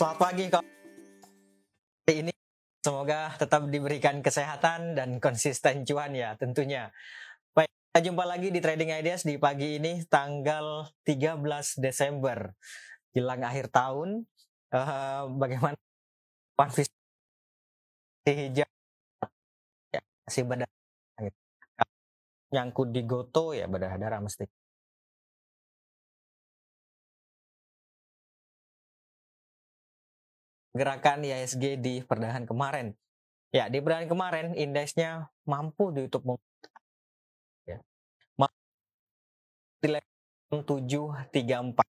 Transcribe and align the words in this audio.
Selamat 0.00 0.16
pagi 0.16 0.48
kok. 0.48 0.64
Hari 2.08 2.24
ini 2.24 2.32
semoga 2.80 3.36
tetap 3.36 3.68
diberikan 3.68 4.24
kesehatan 4.24 4.96
dan 4.96 5.20
konsisten 5.20 5.84
cuan 5.84 6.16
ya 6.16 6.40
tentunya. 6.40 6.88
Baik, 7.52 7.68
kita 7.68 8.08
jumpa 8.08 8.24
lagi 8.24 8.48
di 8.48 8.64
Trading 8.64 8.96
Ideas 8.96 9.28
di 9.28 9.36
pagi 9.36 9.76
ini 9.76 10.00
tanggal 10.08 10.88
13 11.04 11.44
Desember. 11.84 12.56
Jelang 13.12 13.44
akhir 13.44 13.68
tahun, 13.68 14.24
uh, 14.72 15.28
bagaimana 15.36 15.76
One 16.56 16.72
hijau 18.24 18.68
ya, 19.92 20.00
masih 20.00 20.48
berdarah 20.48 21.28
nyangkut 22.56 22.88
di 22.88 23.04
goto 23.04 23.52
ya 23.52 23.68
berdarah 23.68 24.24
mesti 24.24 24.48
gerakan 30.74 31.26
IHSG 31.26 31.78
di 31.82 31.94
perdagangan 32.04 32.46
kemarin. 32.46 32.86
Ya, 33.50 33.66
di 33.66 33.82
perdagangan 33.82 34.10
kemarin 34.10 34.46
indeksnya 34.54 35.30
mampu 35.46 35.90
ditutup 35.90 36.38
ya. 37.66 37.82
Di 39.82 39.88
level 39.90 40.60
734 40.66 41.82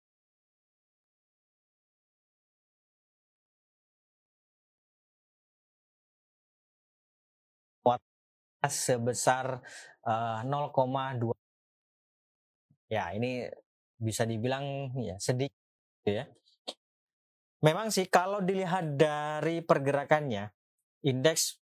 sebesar 8.70 9.58
uh, 10.06 10.40
0,2 10.46 11.34
ya 12.92 13.10
ini 13.16 13.50
bisa 13.98 14.28
dibilang 14.28 14.92
ya 15.00 15.16
sedikit 15.18 15.56
ya 16.06 16.28
Memang 17.62 17.94
sih 17.94 18.10
kalau 18.10 18.42
dilihat 18.42 18.98
dari 18.98 19.62
pergerakannya, 19.62 20.50
indeks 21.06 21.62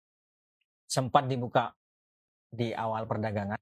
sempat 0.88 1.28
dibuka 1.28 1.76
di 2.48 2.72
awal 2.72 3.04
perdagangan. 3.04 3.60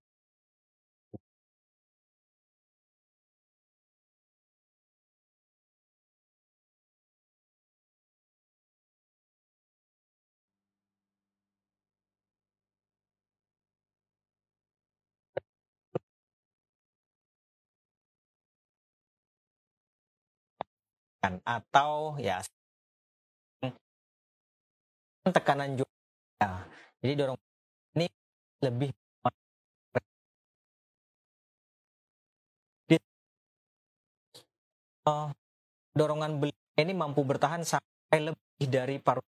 Atau 21.46 22.18
ya 22.18 22.42
tekanan 25.30 25.78
juga. 25.78 25.92
Ya. 26.40 26.50
Jadi 27.04 27.12
dorong 27.20 27.40
ini 27.96 28.06
lebih 28.64 28.90
uh, 35.08 35.28
dorongan 35.96 36.40
beli 36.40 36.52
ini 36.80 36.92
mampu 36.96 37.20
bertahan 37.26 37.62
sampai 37.66 38.18
lebih 38.32 38.66
dari 38.70 38.96
paruh 39.00 39.24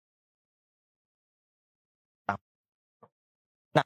Nah, 3.75 3.85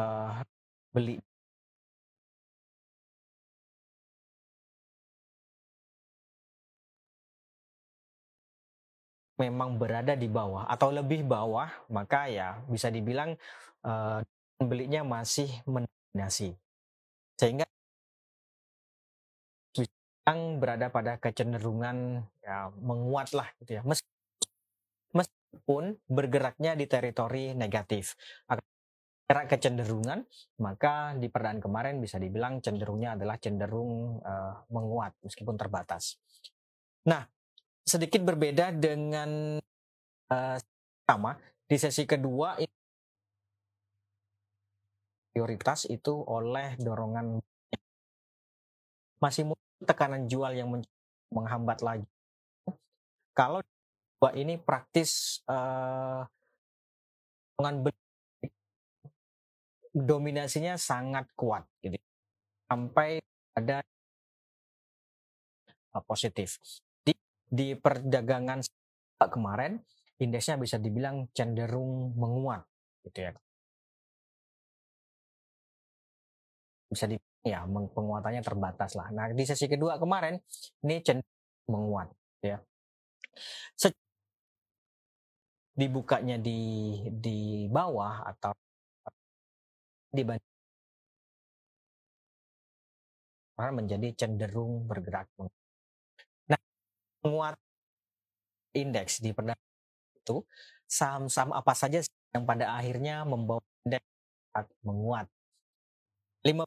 uh, 0.00 0.40
beli 0.94 1.20
memang 9.36 9.76
berada 9.76 10.16
di 10.16 10.28
bawah 10.28 10.64
atau 10.64 10.88
lebih 10.88 11.24
bawah, 11.28 11.68
maka 11.92 12.28
ya 12.28 12.56
bisa 12.72 12.88
dibilang 12.88 13.36
uh, 13.84 14.20
belinya 14.56 15.04
masih 15.04 15.48
mendominasi. 15.68 16.56
Sehingga 17.36 17.68
yang 20.26 20.58
berada 20.58 20.90
pada 20.90 21.22
kecenderungan 21.22 22.26
ya 22.42 22.74
menguat 22.82 23.30
lah 23.36 23.46
gitu 23.62 23.78
ya. 23.78 23.82
Meskipun 25.14 26.00
bergeraknya 26.10 26.74
di 26.74 26.90
teritori 26.90 27.54
negatif. 27.54 28.18
Gerak 29.26 29.50
kecenderungan, 29.50 30.22
maka 30.62 31.10
di 31.18 31.26
perdaan 31.26 31.58
kemarin 31.58 31.98
bisa 31.98 32.14
dibilang 32.14 32.62
cenderungnya 32.62 33.18
adalah 33.18 33.34
cenderung 33.42 34.22
uh, 34.22 34.62
menguat 34.70 35.18
meskipun 35.26 35.58
terbatas. 35.58 36.14
Nah, 37.10 37.26
sedikit 37.82 38.22
berbeda 38.22 38.70
dengan 38.70 39.58
uh, 40.30 40.56
sama 41.10 41.34
di 41.66 41.74
sesi 41.74 42.06
kedua 42.06 42.54
prioritas 45.34 45.90
itu 45.90 46.14
oleh 46.16 46.78
dorongan 46.78 47.42
masih 49.18 49.50
tekanan 49.82 50.30
jual 50.30 50.54
yang 50.54 50.70
menghambat 51.34 51.82
lagi. 51.82 52.06
Kalau 53.34 53.58
dua 54.22 54.30
ini 54.38 54.54
praktis 54.56 55.42
uh, 55.50 56.22
dominasinya 59.96 60.76
sangat 60.76 61.32
kuat, 61.32 61.64
jadi 61.80 61.96
sampai 62.68 63.16
ada 63.56 63.80
uh, 65.96 66.04
positif. 66.04 66.60
Di 67.46 67.78
perdagangan 67.78 68.60
kemarin 69.16 69.80
indeksnya 70.18 70.60
bisa 70.60 70.76
dibilang 70.76 71.30
cenderung 71.32 72.12
menguat 72.18 72.66
gitu 73.06 73.24
ya. 73.24 73.32
Bisa 76.90 77.06
di 77.06 77.16
ya 77.46 77.62
penguatannya 77.70 78.42
terbatas 78.42 78.98
lah. 78.98 79.14
Nah 79.14 79.30
di 79.30 79.44
sesi 79.46 79.70
kedua 79.70 79.96
kemarin 79.96 80.34
ini 80.84 81.00
cenderung 81.00 81.70
menguat 81.70 82.08
ya. 82.42 82.58
Se 83.78 83.94
dibukanya 85.76 86.40
di 86.40 86.58
di 87.12 87.68
bawah 87.70 88.26
atau 88.26 88.50
di 90.16 90.24
menjadi 93.56 94.08
cenderung 94.16 94.84
bergerak 94.88 95.28
menguat 97.26 97.58
indeks 98.76 99.18
di 99.18 99.34
perdagangan 99.34 99.74
itu 100.22 100.36
saham-saham 100.86 101.50
apa 101.50 101.72
saja 101.74 101.98
yang 102.30 102.46
pada 102.46 102.70
akhirnya 102.78 103.26
membawa 103.26 103.58
indeks 103.82 104.06
menguat. 104.86 105.26
Lima 106.46 106.62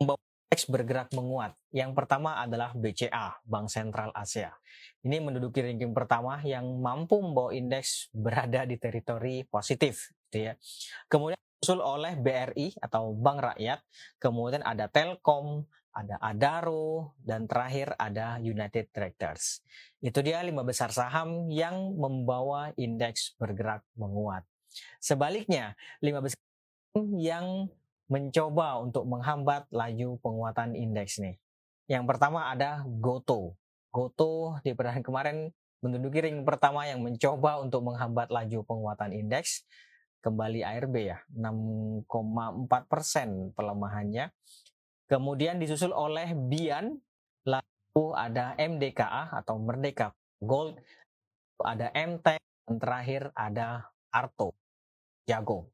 membawa 0.00 0.16
indeks 0.16 0.64
bergerak 0.70 1.08
menguat. 1.12 1.52
Yang 1.74 1.92
pertama 1.92 2.40
adalah 2.40 2.72
BCA, 2.72 3.36
Bank 3.44 3.68
Sentral 3.68 4.14
Asia. 4.16 4.56
Ini 5.04 5.20
menduduki 5.20 5.60
ranking 5.60 5.92
pertama 5.92 6.40
yang 6.40 6.64
mampu 6.80 7.20
membawa 7.20 7.52
indeks 7.52 8.08
berada 8.16 8.64
di 8.64 8.80
teritori 8.80 9.44
positif. 9.44 10.14
Gitu 10.30 10.48
ya. 10.48 10.52
Kemudian 11.10 11.40
disusul 11.60 11.80
oleh 11.80 12.14
BRI 12.20 12.76
atau 12.84 13.16
Bank 13.16 13.40
Rakyat, 13.40 13.80
kemudian 14.20 14.60
ada 14.60 14.92
Telkom, 14.92 15.64
ada 15.96 16.20
Adaro, 16.20 17.16
dan 17.24 17.48
terakhir 17.48 17.96
ada 17.96 18.36
United 18.36 18.92
Tractors. 18.92 19.64
Itu 20.04 20.20
dia 20.20 20.44
lima 20.44 20.60
besar 20.62 20.92
saham 20.92 21.48
yang 21.48 21.96
membawa 21.96 22.76
indeks 22.76 23.32
bergerak 23.40 23.80
menguat. 23.96 24.44
Sebaliknya, 25.00 25.72
lima 26.04 26.20
besar 26.20 26.36
yang 27.16 27.72
mencoba 28.06 28.78
untuk 28.84 29.08
menghambat 29.08 29.66
laju 29.72 30.20
penguatan 30.20 30.76
indeks 30.76 31.18
nih. 31.18 31.40
Yang 31.88 32.04
pertama 32.04 32.52
ada 32.52 32.84
Goto. 32.84 33.56
Goto 33.88 34.60
di 34.60 34.76
perdagangan 34.76 35.02
kemarin 35.02 35.36
menduduki 35.80 36.20
ring 36.20 36.44
pertama 36.44 36.84
yang 36.84 37.00
mencoba 37.00 37.58
untuk 37.64 37.80
menghambat 37.82 38.28
laju 38.28 38.58
penguatan 38.68 39.16
indeks. 39.16 39.64
Kembali 40.24 40.64
ARB 40.64 40.94
ya, 41.06 41.18
6,4 41.34 42.06
persen 42.90 43.54
pelemahannya 43.54 44.32
Kemudian 45.06 45.62
disusul 45.62 45.94
oleh 45.94 46.34
Bian, 46.34 46.98
lalu 47.46 48.04
ada 48.18 48.58
MDKA 48.58 49.38
atau 49.38 49.54
Merdeka 49.62 50.10
Gold, 50.42 50.82
ada 51.62 51.94
MT, 51.94 52.42
dan 52.42 52.74
terakhir 52.82 53.30
ada 53.38 53.94
Arto, 54.10 54.58
Jago. 55.30 55.70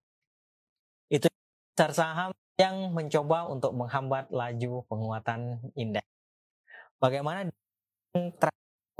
Itu 1.08 1.32
saham 1.72 2.36
yang 2.60 2.92
mencoba 2.92 3.48
untuk 3.48 3.72
menghambat 3.72 4.28
laju 4.28 4.84
penguatan 4.84 5.64
indeks. 5.80 6.06
Bagaimana 7.00 7.48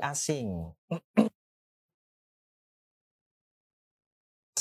asing? 0.01 0.73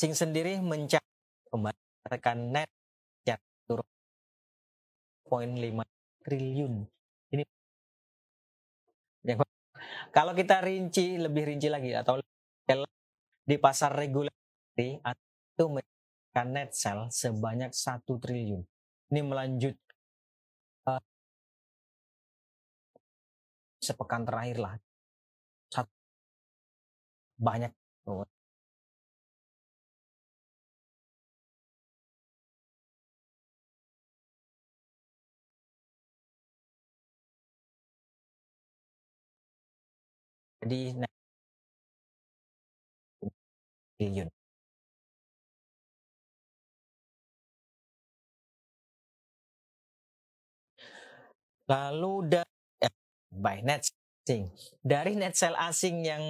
asing 0.01 0.18
sendiri 0.18 0.57
mencari 0.57 1.06
kembali 1.53 1.77
net 2.50 2.65
turun 3.69 3.86
0,5 5.30 6.25
triliun. 6.25 6.74
Ini 7.30 7.45
yang 9.30 9.45
kalau 10.09 10.33
kita 10.33 10.57
rinci 10.65 11.21
lebih 11.21 11.53
rinci 11.53 11.69
lagi 11.69 11.94
atau 11.94 12.18
di 13.45 13.56
pasar 13.62 13.94
regulasi 13.94 15.06
itu 15.06 15.65
memiliki 15.69 16.44
net 16.50 16.74
sell 16.74 17.06
sebanyak 17.13 17.69
satu 17.69 18.18
triliun. 18.18 18.65
Ini 19.13 19.21
melanjut 19.21 19.77
uh, 20.89 20.98
sepekan 23.86 24.25
terakhir 24.25 24.65
lah 24.65 24.74
satu 25.69 25.94
banyak 27.38 27.69
Jadi 40.62 40.94
triliun. 43.98 44.30
Lalu 51.69 52.13
dari 52.30 52.54
eh, 52.81 52.94
by 53.34 53.58
net 53.62 53.86
asing. 54.25 54.50
Dari 54.86 55.13
net 55.18 55.34
sell 55.38 55.58
asing 55.58 56.02
yang 56.06 56.24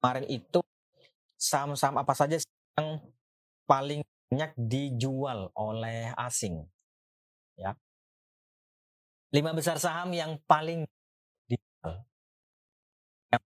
kemarin 0.00 0.26
itu 0.28 0.60
saham-saham 1.40 2.00
apa 2.00 2.12
saja 2.16 2.36
yang 2.76 3.00
paling 3.68 4.00
banyak 4.28 4.52
dijual 4.56 5.52
oleh 5.56 6.12
asing? 6.20 6.64
Ya. 7.56 7.76
Lima 9.30 9.54
besar 9.54 9.78
saham 9.78 10.10
yang 10.10 10.36
paling 10.48 10.82
dijual 11.46 12.09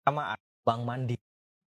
pertama 0.03 0.35
Bank 0.67 0.83
Mandi. 0.83 1.15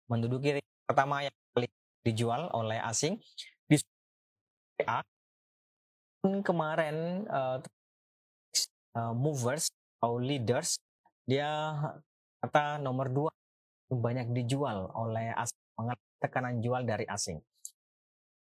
Menduduki 0.07 0.63
pertama 0.87 1.27
yang 1.27 1.35
paling 1.51 1.75
dijual 2.07 2.47
oleh 2.55 2.79
asing 2.79 3.19
di 3.67 3.75
A. 4.87 5.03
Kemarin 6.47 7.27
uh, 7.27 7.59
movers 9.19 9.75
atau 9.99 10.23
leaders 10.23 10.79
dia 11.27 11.75
kata 12.39 12.79
nomor 12.79 13.11
dua 13.11 13.31
banyak 13.91 14.31
dijual 14.31 14.95
oleh 14.95 15.35
asing 15.35 15.59
tekanan 16.23 16.63
jual 16.63 16.87
dari 16.87 17.03
asing. 17.11 17.43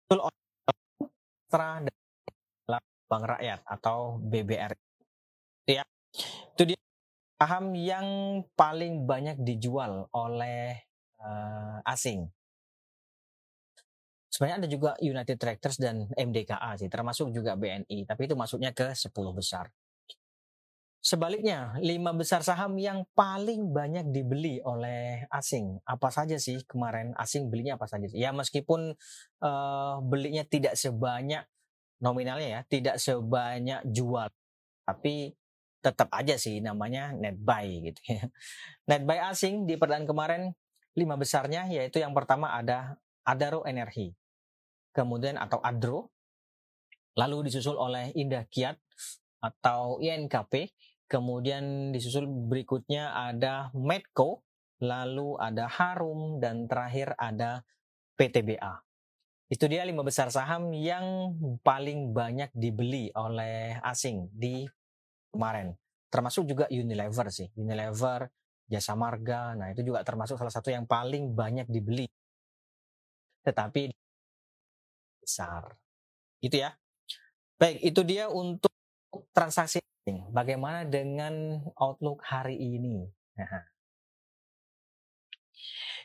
Dan 0.08 1.92
bank 3.12 3.30
rakyat 3.30 3.60
atau 3.68 4.18
BBR 4.24 4.74
ya 5.70 5.84
itu 6.56 6.64
dia 6.74 6.80
saham 7.44 7.76
yang 7.76 8.08
paling 8.56 9.04
banyak 9.04 9.36
dijual 9.44 10.08
oleh 10.16 10.80
uh, 11.20 11.84
asing. 11.84 12.32
Sebenarnya 14.32 14.64
ada 14.64 14.70
juga 14.72 14.92
United 15.04 15.36
Tractors 15.36 15.76
dan 15.76 16.08
MDKA 16.16 16.80
sih, 16.80 16.88
termasuk 16.88 17.36
juga 17.36 17.60
BNI, 17.60 18.08
tapi 18.08 18.32
itu 18.32 18.40
masuknya 18.40 18.72
ke 18.72 18.96
10 18.96 19.12
besar. 19.36 19.68
Sebaliknya, 21.04 21.76
lima 21.84 22.16
besar 22.16 22.48
saham 22.48 22.80
yang 22.80 23.04
paling 23.12 23.76
banyak 23.76 24.08
dibeli 24.16 24.64
oleh 24.64 25.28
asing. 25.28 25.84
Apa 25.84 26.08
saja 26.16 26.40
sih 26.40 26.64
kemarin 26.64 27.12
asing 27.20 27.52
belinya 27.52 27.76
apa 27.76 27.92
saja? 27.92 28.08
Ya 28.16 28.32
meskipun 28.32 28.96
uh, 29.44 29.96
belinya 30.00 30.48
tidak 30.48 30.80
sebanyak 30.80 31.44
nominalnya 32.00 32.48
ya, 32.48 32.62
tidak 32.72 33.04
sebanyak 33.04 33.84
jual, 33.92 34.32
tapi 34.88 35.36
tetap 35.84 36.08
aja 36.16 36.40
sih 36.40 36.64
namanya 36.64 37.12
net 37.12 37.36
buy 37.36 37.68
gitu 37.84 38.02
ya. 38.08 38.24
Net 38.90 39.04
buy 39.04 39.20
asing 39.28 39.68
di 39.68 39.76
perdaan 39.76 40.08
kemarin 40.08 40.56
lima 40.96 41.20
besarnya 41.20 41.68
yaitu 41.68 42.00
yang 42.00 42.16
pertama 42.16 42.56
ada 42.56 42.96
Adaro 43.28 43.68
Energi, 43.68 44.12
kemudian 44.96 45.40
atau 45.40 45.60
Adro, 45.64 46.12
lalu 47.16 47.48
disusul 47.48 47.80
oleh 47.80 48.12
Indah 48.16 48.44
Kiat 48.48 48.80
atau 49.40 50.00
INKP, 50.00 50.76
kemudian 51.08 51.96
disusul 51.96 52.28
berikutnya 52.28 53.16
ada 53.16 53.72
Medco, 53.76 54.44
lalu 54.84 55.40
ada 55.40 55.72
Harum 55.72 56.44
dan 56.44 56.68
terakhir 56.68 57.16
ada 57.16 57.64
PTBA. 58.20 58.84
Itu 59.48 59.72
dia 59.72 59.88
lima 59.88 60.04
besar 60.04 60.34
saham 60.34 60.72
yang 60.76 61.36
paling 61.64 62.12
banyak 62.12 62.52
dibeli 62.56 63.08
oleh 63.16 63.80
asing 63.88 64.28
di 64.34 64.68
kemarin. 65.34 65.74
Termasuk 66.14 66.46
juga 66.46 66.70
Unilever 66.70 67.28
sih. 67.34 67.50
Unilever, 67.58 68.30
Jasa 68.70 68.94
Marga, 68.94 69.58
nah 69.58 69.74
itu 69.74 69.82
juga 69.82 70.06
termasuk 70.06 70.38
salah 70.38 70.54
satu 70.54 70.70
yang 70.70 70.86
paling 70.86 71.34
banyak 71.34 71.66
dibeli. 71.68 72.06
Tetapi 73.44 73.92
besar. 75.24 75.76
Itu 76.44 76.60
ya. 76.62 76.76
Baik, 77.58 77.80
itu 77.82 78.02
dia 78.04 78.28
untuk 78.30 78.72
transaksi. 79.32 79.80
Bagaimana 80.36 80.84
dengan 80.84 81.64
outlook 81.80 82.20
hari 82.28 82.60
ini? 82.60 83.08
Nah. 83.40 83.64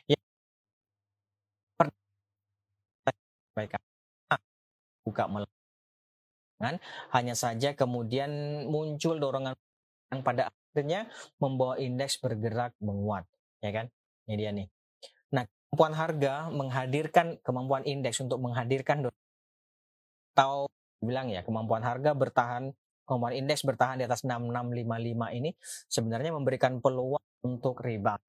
Ya. 0.07 0.17
Baik. 3.55 3.75
Buka 5.03 5.25
kan? 6.59 6.75
Hanya 7.15 7.33
saja 7.33 7.73
kemudian 7.73 8.29
muncul 8.67 9.17
dorongan 9.17 9.55
yang 10.11 10.21
pada 10.21 10.51
akhirnya 10.51 11.07
membawa 11.39 11.79
indeks 11.79 12.19
bergerak 12.19 12.75
menguat 12.83 13.25
ya 13.63 13.71
kan? 13.71 13.85
Ini 14.27 14.35
dia 14.35 14.51
nih. 14.53 14.67
Nah 15.33 15.47
kemampuan 15.71 15.95
harga 15.97 16.33
menghadirkan 16.53 17.27
kemampuan 17.41 17.83
indeks 17.87 18.21
untuk 18.21 18.37
menghadirkan 18.43 19.09
atau 20.35 20.69
bilang 20.99 21.31
ya 21.31 21.41
kemampuan 21.43 21.83
harga 21.83 22.11
bertahan 22.11 22.75
kemampuan 23.07 23.33
indeks 23.33 23.65
bertahan 23.65 24.03
di 24.03 24.05
atas 24.05 24.21
6655 24.21 25.39
ini 25.39 25.49
sebenarnya 25.89 26.31
memberikan 26.35 26.77
peluang 26.83 27.23
untuk 27.41 27.81
rebound 27.81 28.21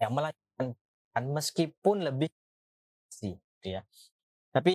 yang 0.00 0.12
melanjutkan 0.16 1.24
meskipun 1.30 2.08
lebih 2.08 2.32
sih 3.12 3.36
ya. 3.62 3.84
Tapi 4.50 4.74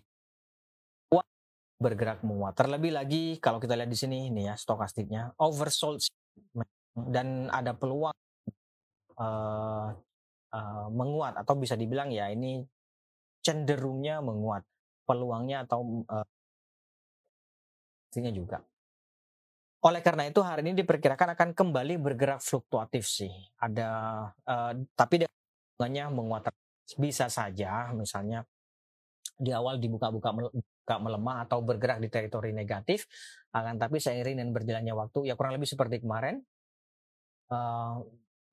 bergerak 1.75 2.23
menguat. 2.23 2.55
Terlebih 2.55 2.95
lagi 2.95 3.23
kalau 3.43 3.59
kita 3.59 3.75
lihat 3.75 3.91
di 3.91 3.99
sini 3.99 4.31
ini 4.31 4.47
ya 4.47 4.55
stokastiknya 4.55 5.35
oversold 5.37 5.99
dan 6.95 7.51
ada 7.51 7.75
peluang 7.75 8.15
uh, 9.19 9.91
uh, 10.55 10.87
menguat 10.89 11.35
atau 11.35 11.53
bisa 11.59 11.75
dibilang 11.75 12.09
ya 12.15 12.31
ini 12.31 12.63
cenderungnya 13.43 14.23
menguat 14.23 14.63
peluangnya 15.03 15.67
atau 15.67 16.07
uh, 16.07 16.25
juga 18.15 18.63
oleh 19.85 20.01
karena 20.01 20.25
itu 20.25 20.41
hari 20.41 20.65
ini 20.65 20.81
diperkirakan 20.81 21.37
akan 21.37 21.49
kembali 21.53 22.01
bergerak 22.01 22.41
fluktuatif 22.41 23.05
sih. 23.05 23.29
Ada 23.61 23.89
uh, 24.33 24.73
tapi 24.97 25.21
dengannya 25.21 26.09
menguat 26.09 26.49
bisa 26.97 27.29
saja 27.29 27.93
misalnya 27.93 28.41
di 29.37 29.51
awal 29.53 29.77
dibuka-buka 29.77 30.31
melemah 31.01 31.45
atau 31.45 31.59
bergerak 31.61 32.01
di 32.01 32.09
teritori 32.09 32.53
negatif 32.55 33.05
akan 33.51 33.75
tapi 33.77 33.97
seiring 33.97 34.37
dan 34.41 34.49
berjalannya 34.53 34.93
waktu 34.95 35.29
ya 35.29 35.33
kurang 35.37 35.57
lebih 35.57 35.69
seperti 35.69 36.01
kemarin 36.01 36.41
uh, 37.51 37.99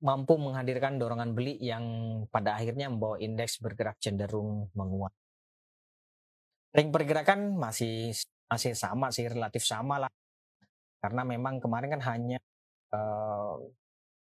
mampu 0.02 0.34
menghadirkan 0.36 0.98
dorongan 0.98 1.32
beli 1.32 1.56
yang 1.62 1.84
pada 2.28 2.58
akhirnya 2.58 2.90
membawa 2.90 3.16
indeks 3.22 3.62
bergerak 3.62 3.96
cenderung 4.02 4.68
menguat. 4.74 5.14
Ring 6.74 6.90
pergerakan 6.90 7.56
masih 7.56 8.10
masih 8.50 8.72
sama 8.76 9.08
sih 9.14 9.28
relatif 9.28 9.62
sama 9.64 10.02
lah 10.02 10.12
karena 11.02 11.23
memang 11.26 11.59
kemarin 11.59 11.99
kan 11.99 12.02
hanya 12.14 12.38
uh, 12.94 13.59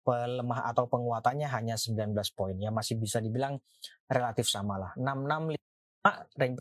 pelemah 0.06 0.70
atau 0.70 0.86
penguatannya 0.86 1.50
hanya 1.50 1.76
19 1.76 2.14
poin. 2.38 2.56
Ya 2.62 2.70
masih 2.70 3.02
bisa 3.02 3.18
dibilang 3.18 3.58
relatif 4.06 4.46
sama 4.46 4.78
lah. 4.78 4.92
665 4.94 5.58
rank 6.38 6.54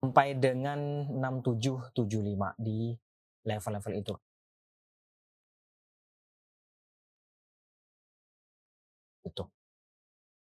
sampai 0.00 0.28
dengan 0.38 0.78
6775 1.10 2.54
di 2.62 2.94
level-level 3.44 3.92
itu. 3.98 4.14
Itu 9.26 9.44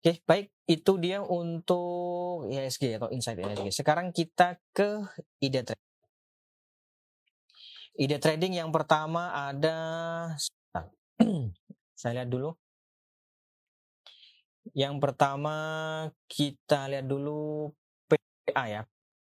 oke 0.03 0.13
baik. 0.27 0.47
Itu 0.67 0.99
dia 0.99 1.19
untuk 1.23 2.47
ISG 2.51 2.99
atau 2.99 3.11
insight 3.11 3.39
ISG 3.39 3.71
sekarang 3.71 4.11
kita 4.11 4.59
ke 4.75 5.03
ide 5.43 5.63
trade 5.63 5.92
Ide 7.93 8.17
trading 8.17 8.57
yang 8.57 8.73
pertama 8.73 9.29
ada 9.33 9.77
saya 11.99 12.21
lihat 12.21 12.29
dulu 12.33 12.57
Yang 14.71 14.95
pertama 15.03 15.55
kita 16.31 16.87
lihat 16.87 17.03
dulu 17.03 17.67
PTA 18.07 18.63
ya, 18.79 18.81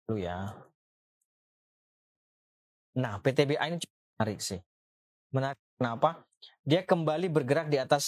dulu 0.05 0.21
ya. 0.21 0.53
Nah, 3.01 3.17
PTBA 3.25 3.73
ini 3.73 3.81
menarik 4.21 4.45
sih. 4.45 4.61
Menarik 5.33 5.57
kenapa? 5.81 6.29
Dia 6.61 6.85
kembali 6.85 7.33
bergerak 7.33 7.73
di 7.73 7.81
atas 7.81 8.05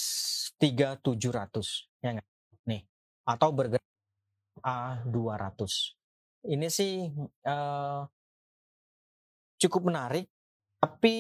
3700 0.61 2.04
ya 2.04 2.12
nggak? 2.12 2.28
Nih, 2.68 2.84
atau 3.25 3.49
bergerak 3.56 3.88
A200. 4.61 5.96
Ini 6.44 6.68
sih 6.68 7.08
uh, 7.49 8.04
cukup 9.56 9.88
menarik, 9.88 10.28
tapi 10.85 11.17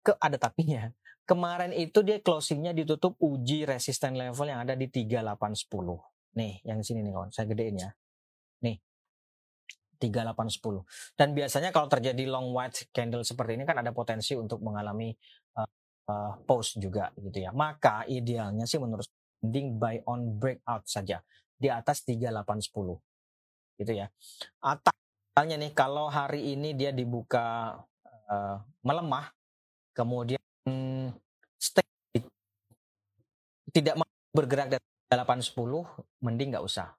ke 0.00 0.16
ada 0.16 0.40
tapinya. 0.40 0.88
Kemarin 1.28 1.72
itu 1.72 2.00
dia 2.00 2.20
closingnya 2.20 2.72
ditutup 2.72 3.16
uji 3.20 3.68
resisten 3.68 4.16
level 4.16 4.44
yang 4.48 4.64
ada 4.64 4.72
di 4.76 4.88
3810. 4.88 6.36
Nih, 6.36 6.60
yang 6.64 6.80
sini 6.84 7.00
nih 7.00 7.12
kawan, 7.12 7.32
saya 7.32 7.48
gedein 7.48 7.76
ya. 7.80 7.90
Nih, 8.64 8.76
3810. 10.00 10.84
Dan 11.16 11.32
biasanya 11.32 11.72
kalau 11.72 11.88
terjadi 11.88 12.24
long 12.28 12.52
white 12.52 12.88
candle 12.92 13.24
seperti 13.24 13.56
ini 13.56 13.64
kan 13.64 13.80
ada 13.80 13.92
potensi 13.92 14.36
untuk 14.36 14.60
mengalami 14.60 15.12
uh, 15.56 15.68
uh, 16.12 16.32
pause 16.44 16.76
juga 16.76 17.08
gitu 17.16 17.40
ya. 17.40 17.56
Maka 17.56 18.04
idealnya 18.08 18.68
sih 18.68 18.76
menurut 18.76 19.08
mending 19.44 19.76
buy 19.80 20.00
on 20.08 20.40
breakout 20.40 20.84
saja 20.88 21.20
di 21.56 21.68
atas 21.72 22.04
3810 22.04 23.80
gitu 23.80 23.92
ya. 23.92 24.12
Atau 24.60 24.92
misalnya 25.32 25.56
nih 25.56 25.72
kalau 25.72 26.12
hari 26.12 26.52
ini 26.52 26.76
dia 26.76 26.92
dibuka 26.92 27.80
uh, 28.34 28.58
melemah 28.82 29.30
kemudian 29.94 30.42
stay 31.54 31.86
tidak 33.70 33.94
bergerak 34.34 34.78
dari 34.78 34.84
810 35.10 35.54
mending 36.22 36.54
nggak 36.54 36.66
usah. 36.66 36.94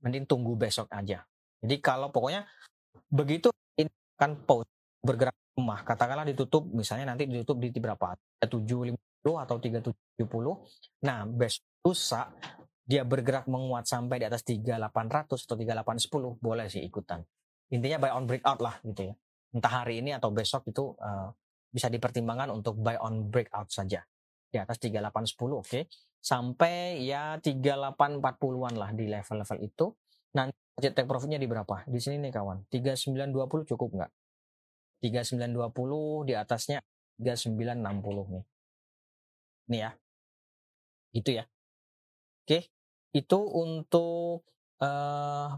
Mending 0.00 0.24
tunggu 0.24 0.56
besok 0.56 0.88
aja. 0.88 1.24
Jadi 1.60 1.76
kalau 1.84 2.08
pokoknya 2.08 2.48
begitu 3.12 3.52
ini 3.76 3.90
kan 4.16 4.36
pause 4.48 4.68
bergerak 5.04 5.36
lemah 5.56 5.80
katakanlah 5.84 6.26
ditutup 6.26 6.64
misalnya 6.70 7.12
nanti 7.12 7.28
ditutup 7.28 7.60
di 7.60 7.72
berapa? 7.76 8.16
750 8.40 8.96
atau 9.24 9.56
370 9.58 11.04
nah 11.04 11.26
besok 11.26 11.64
lusa 11.84 12.30
dia 12.88 13.04
bergerak 13.04 13.44
menguat 13.50 13.84
sampai 13.84 14.22
di 14.22 14.26
atas 14.26 14.46
3800 14.46 15.28
atau 15.28 15.36
3810 15.36 16.40
boleh 16.40 16.66
sih 16.72 16.80
ikutan. 16.80 17.20
Intinya 17.68 18.00
buy 18.00 18.12
on 18.16 18.24
breakout 18.24 18.60
lah 18.64 18.80
gitu 18.80 19.12
ya 19.12 19.14
entah 19.54 19.84
hari 19.84 20.04
ini 20.04 20.16
atau 20.16 20.28
besok 20.32 20.68
itu 20.68 20.92
uh, 20.98 21.32
bisa 21.68 21.88
dipertimbangkan 21.88 22.52
untuk 22.52 22.80
buy 22.80 22.96
on 23.00 23.28
breakout 23.28 23.68
saja. 23.72 24.04
Di 24.48 24.56
atas 24.56 24.80
3810 24.80 25.36
oke. 25.52 25.64
Okay? 25.64 25.84
sampai 26.18 27.06
ya 27.06 27.38
3840-an 27.38 28.74
lah 28.74 28.90
di 28.92 29.06
level-level 29.06 29.58
itu. 29.62 29.86
Nanti 30.34 30.58
target 30.76 30.92
take 30.94 31.08
profitnya 31.08 31.38
di 31.40 31.48
berapa? 31.48 31.86
Di 31.86 31.98
sini 32.02 32.28
nih 32.28 32.32
kawan. 32.34 32.68
3920 32.68 33.70
cukup 33.74 33.88
nggak? 33.96 34.12
3920 35.06 36.28
di 36.28 36.34
atasnya 36.34 36.78
3960 37.22 38.34
nih. 38.34 38.44
Nih 39.70 39.80
ya. 39.80 39.90
Itu 41.14 41.30
ya. 41.32 41.44
Oke. 42.44 42.46
Okay? 42.46 42.62
itu 43.08 43.40
untuk 43.40 44.44
uh, 44.84 45.48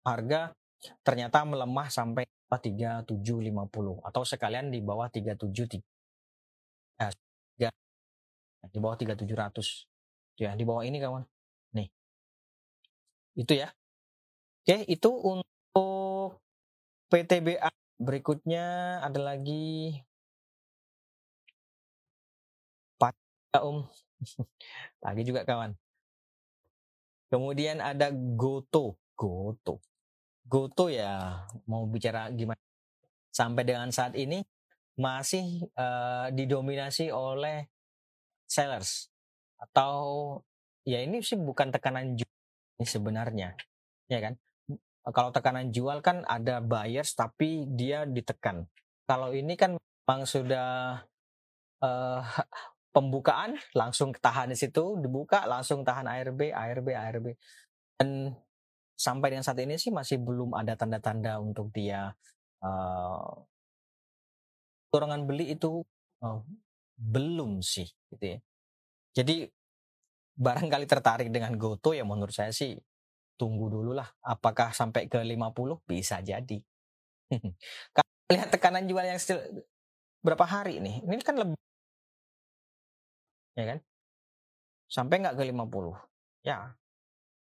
harga 0.00 0.56
ternyata 1.04 1.44
melemah 1.44 1.88
sampai 1.92 2.24
3750 2.50 4.02
atau 4.02 4.22
sekalian 4.26 4.72
di 4.72 4.80
bawah 4.82 5.06
37 5.06 5.78
eh, 7.00 7.12
di 8.68 8.76
bawah 8.76 8.96
3700 8.98 10.36
ya 10.36 10.52
di 10.52 10.64
bawah 10.68 10.84
ini 10.84 11.00
kawan. 11.00 11.24
Nih. 11.76 11.88
Itu 13.38 13.56
ya. 13.56 13.72
Oke 14.60 14.84
itu 14.84 15.10
untuk 15.10 16.44
PTBA 17.08 17.70
berikutnya 17.96 19.00
ada 19.00 19.20
lagi. 19.20 20.00
Om. 23.50 23.82
Lagi 25.02 25.22
juga 25.26 25.42
kawan. 25.42 25.74
Kemudian 27.34 27.82
ada 27.82 28.14
Goto. 28.14 28.94
Goto 29.18 29.82
GoTo 30.50 30.90
ya 30.90 31.46
mau 31.70 31.86
bicara 31.86 32.26
gimana. 32.34 32.58
Sampai 33.30 33.62
dengan 33.62 33.94
saat 33.94 34.18
ini 34.18 34.42
masih 34.98 35.70
uh, 35.78 36.28
didominasi 36.34 37.14
oleh 37.14 37.70
sellers 38.50 39.06
atau 39.56 40.36
ya 40.82 40.98
ini 40.98 41.22
sih 41.22 41.38
bukan 41.38 41.70
tekanan 41.70 42.18
jual 42.18 42.82
sebenarnya 42.82 43.54
ya 44.10 44.18
kan? 44.18 44.34
Kalau 45.14 45.30
tekanan 45.30 45.70
jual 45.70 46.02
kan 46.02 46.26
ada 46.26 46.58
buyers 46.58 47.14
tapi 47.14 47.64
dia 47.70 48.02
ditekan. 48.04 48.66
Kalau 49.06 49.30
ini 49.30 49.54
kan 49.54 49.78
memang 49.78 50.26
sudah 50.26 50.98
uh, 51.80 52.20
pembukaan 52.94 53.54
langsung 53.78 54.10
tahan 54.10 54.50
di 54.50 54.58
situ 54.58 54.98
dibuka 54.98 55.46
langsung 55.46 55.86
tahan 55.86 56.10
ARB 56.10 56.50
ARB 56.50 56.88
ARB 56.90 57.26
dan 57.94 58.34
sampai 59.00 59.32
dengan 59.32 59.44
saat 59.48 59.56
ini 59.64 59.80
sih 59.80 59.88
masih 59.88 60.20
belum 60.20 60.52
ada 60.52 60.76
tanda-tanda 60.76 61.40
untuk 61.40 61.72
dia 61.72 62.12
uh, 62.60 63.32
dorongan 64.92 65.24
beli 65.24 65.56
itu 65.56 65.80
uh, 66.20 66.44
belum 67.00 67.64
sih 67.64 67.88
gitu 68.12 68.36
ya. 68.36 68.38
Jadi 69.16 69.48
barangkali 70.36 70.84
tertarik 70.84 71.28
dengan 71.32 71.56
Goto 71.56 71.96
ya 71.96 72.04
menurut 72.04 72.36
saya 72.36 72.52
sih 72.52 72.76
tunggu 73.40 73.72
dulu 73.72 73.96
lah 73.96 74.04
apakah 74.20 74.76
sampai 74.76 75.08
ke 75.08 75.16
50 75.16 75.80
bisa 75.88 76.20
jadi. 76.20 76.60
Lihat 78.30 78.48
tekanan 78.52 78.84
jual 78.84 79.02
yang 79.02 79.16
still 79.16 79.40
berapa 80.20 80.44
hari 80.44 80.76
ini? 80.76 81.00
Ini 81.00 81.24
kan 81.24 81.40
lebih 81.40 81.56
ya 83.56 83.64
kan? 83.64 83.78
Sampai 84.92 85.24
nggak 85.24 85.40
ke 85.40 85.44
50. 85.48 85.96
Ya, 86.44 86.76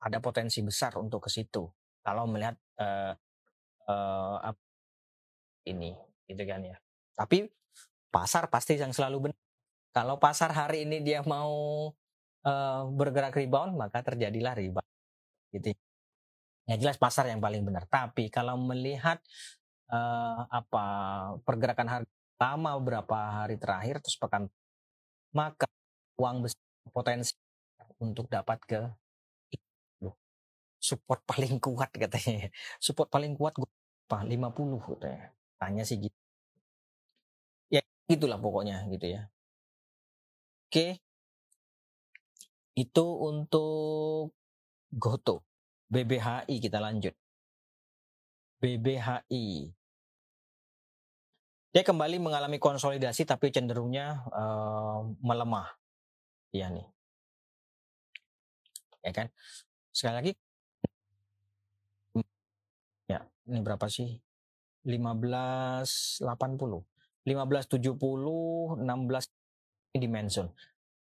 ada 0.06 0.22
potensi 0.22 0.62
besar 0.62 0.94
untuk 1.02 1.26
ke 1.26 1.30
situ. 1.30 1.66
Kalau 2.06 2.30
melihat 2.30 2.54
uh, 2.78 3.12
uh, 3.90 4.54
ini 5.66 5.98
gitu 6.30 6.42
kan 6.46 6.62
ya. 6.62 6.78
Tapi 7.18 7.50
pasar 8.14 8.46
pasti 8.46 8.78
yang 8.78 8.94
selalu 8.94 9.30
benar. 9.30 9.38
Kalau 9.90 10.22
pasar 10.22 10.54
hari 10.54 10.86
ini 10.86 11.02
dia 11.02 11.26
mau 11.26 11.90
uh, 12.46 12.82
bergerak 12.94 13.34
rebound 13.34 13.74
maka 13.74 14.06
terjadilah 14.06 14.54
rebound 14.54 14.90
gitu. 15.50 15.74
Ya 16.70 16.78
jelas 16.78 16.94
pasar 17.02 17.26
yang 17.26 17.42
paling 17.42 17.66
benar. 17.66 17.90
Tapi 17.90 18.30
kalau 18.30 18.54
melihat 18.54 19.18
uh, 19.90 20.46
apa 20.46 20.86
pergerakan 21.42 21.88
harga 21.90 22.14
lama 22.36 22.70
beberapa 22.78 23.16
hari 23.42 23.56
terakhir 23.56 24.04
terus 24.04 24.20
pekan 24.20 24.44
maka 25.32 25.64
uang 26.20 26.44
besar 26.44 26.60
potensi 26.92 27.32
untuk 27.96 28.28
dapat 28.28 28.60
ke 28.68 28.80
support 30.86 31.20
paling 31.26 31.58
kuat 31.58 31.90
katanya. 31.90 32.54
Support 32.78 33.10
paling 33.10 33.34
kuat 33.34 33.58
gue 33.58 33.70
apa? 34.06 34.22
50 34.22 34.94
katanya. 34.94 35.34
Tanya 35.58 35.82
sih 35.82 35.98
gitu. 35.98 36.18
Ya 37.74 37.82
gitulah 38.06 38.38
pokoknya 38.38 38.86
gitu 38.94 39.06
ya. 39.18 39.26
Oke. 40.70 41.02
Itu 42.78 43.04
untuk 43.18 44.36
Goto. 44.94 45.42
BBHI 45.90 46.54
kita 46.62 46.78
lanjut. 46.78 47.14
BBHI. 48.62 49.74
Dia 51.74 51.84
kembali 51.84 52.16
mengalami 52.22 52.56
konsolidasi 52.56 53.28
tapi 53.28 53.52
cenderungnya 53.52 54.24
uh, 54.32 55.04
melemah. 55.20 55.76
Iya 56.54 56.72
nih. 56.72 56.86
Ya 59.04 59.12
kan? 59.12 59.28
Sekali 59.92 60.14
lagi 60.16 60.32
ini 63.46 63.62
berapa 63.62 63.86
sih? 63.86 64.18
1580. 64.86 66.86
1570, 67.26 68.86
16 68.86 69.98
dimension. 69.98 70.46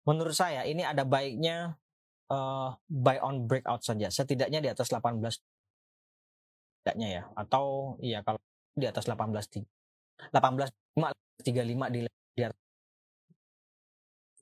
Menurut 0.08 0.36
saya 0.38 0.64
ini 0.64 0.86
ada 0.86 1.04
baiknya 1.04 1.76
uh, 2.32 2.72
buy 2.88 3.20
on 3.20 3.44
breakout 3.50 3.84
saja. 3.84 4.08
Setidaknya 4.08 4.64
di 4.64 4.70
atas 4.72 4.88
18 4.94 5.20
setidaknya 6.80 7.08
ya. 7.20 7.24
Atau 7.36 7.98
iya 8.00 8.24
kalau 8.24 8.40
di 8.78 8.88
atas 8.88 9.10
18 9.10 9.66
18 10.32 10.72
35 11.44 11.92
di 11.92 12.08
di 12.08 12.44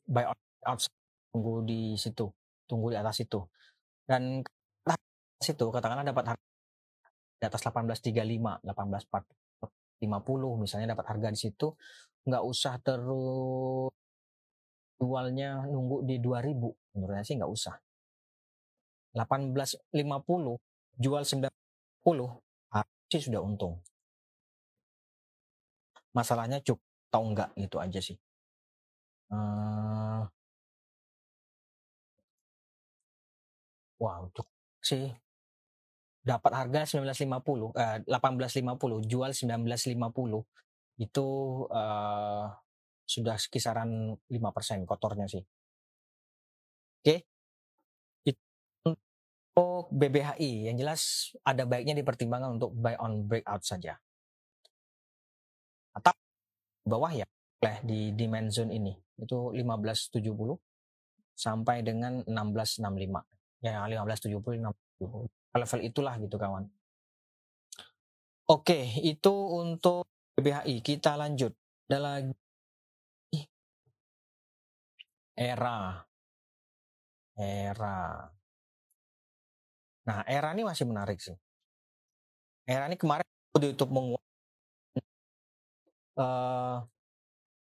buy 0.06 0.30
on 0.30 0.38
out 0.70 0.86
tunggu 1.34 1.66
di 1.66 1.98
situ, 1.98 2.30
tunggu 2.70 2.94
di 2.94 2.98
atas 3.00 3.18
itu. 3.24 3.42
Dan 4.06 4.46
situ 5.44 5.68
katakanlah 5.68 6.08
dapat 6.08 6.24
harga 6.34 6.53
di 7.44 7.52
atas 7.52 7.60
1835, 7.68 8.64
1850 8.64 10.64
misalnya 10.64 10.96
dapat 10.96 11.12
harga 11.12 11.28
di 11.28 11.40
situ, 11.44 11.76
nggak 12.24 12.44
usah 12.48 12.80
terus 12.80 13.92
jualnya 14.96 15.68
nunggu 15.68 16.08
di 16.08 16.24
2000 16.24 16.96
menurut 16.96 17.20
saya 17.20 17.28
sih 17.28 17.36
nggak 17.36 17.52
usah. 17.52 17.76
1850 19.12 19.92
jual 21.04 21.24
90 21.28 21.52
sih 23.12 23.22
sudah 23.28 23.44
untung. 23.44 23.84
Masalahnya 26.16 26.64
cukup 26.64 26.80
atau 27.12 27.22
enggak 27.30 27.54
gitu 27.60 27.78
aja 27.78 28.00
sih. 28.02 28.18
Uh, 29.30 30.26
wah 34.02 34.18
untuk 34.26 34.50
sih 34.82 35.14
dapat 36.24 36.52
harga 36.56 36.88
1950 36.88 37.76
eh, 37.76 38.00
1850 38.08 39.12
jual 39.12 39.32
1950 39.36 41.04
itu 41.04 41.28
uh, 41.68 42.48
sudah 43.04 43.36
kisaran 43.52 44.16
5% 44.32 44.88
kotornya 44.88 45.28
sih. 45.28 45.44
Oke. 47.04 47.28
Untuk 49.54 49.92
BBHI 49.94 50.72
yang 50.72 50.80
jelas 50.80 51.34
ada 51.46 51.68
baiknya 51.68 51.94
dipertimbangkan 52.00 52.58
untuk 52.58 52.72
buy 52.74 52.96
on 52.98 53.28
breakout 53.28 53.62
saja. 53.62 54.00
Atau 55.94 56.16
bawah 56.88 57.12
ya 57.12 57.28
oleh 57.62 57.78
di 57.86 58.00
demand 58.16 58.50
zone 58.50 58.76
ini 58.76 58.94
itu 59.20 59.54
1570 59.54 60.20
sampai 61.36 61.84
dengan 61.86 62.24
1665. 62.26 63.62
Ya 63.62 63.84
1570 63.86 64.74
60. 65.04 65.43
Level 65.54 65.82
itulah 65.86 66.18
gitu 66.18 66.36
kawan. 66.42 66.66
Oke, 68.50 69.00
itu 69.06 69.34
untuk 69.34 70.10
BBHI. 70.36 70.82
Kita 70.82 71.16
lanjut. 71.16 71.54
Ada 71.88 71.98
lagi 72.02 72.34
era. 75.38 76.02
Era. 77.38 78.30
Nah, 80.04 80.20
era 80.28 80.50
ini 80.54 80.64
masih 80.68 80.86
menarik 80.86 81.18
sih. 81.18 81.34
Era 82.68 82.88
ini 82.88 83.00
kemarin 83.00 83.26
di 83.58 83.68
YouTube 83.72 83.92
menguat. 83.92 84.24
Uh, 86.14 86.86